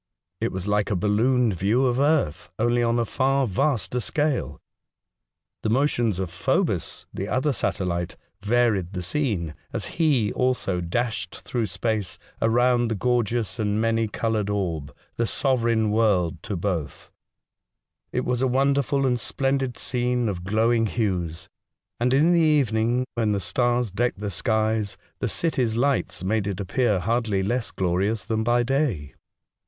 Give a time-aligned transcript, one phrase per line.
[0.39, 4.59] It was like a balloon view of earth, only on a far vaster scale.
[5.61, 11.67] The motions of Phobus, the other satellite, varied the scene as he also dashed through
[11.67, 15.27] space 158 A Voyage to Other Worlds.' around the gorgeous and many coloured orb— the
[15.27, 17.11] sovereign world to both.
[18.11, 21.47] It was a wonder fijl and splendid scene of glowing hues,
[21.99, 24.83] and in the evening, when the stars decked the sky,
[25.19, 29.13] the cities' lights made it appear hardly less glorious than by day.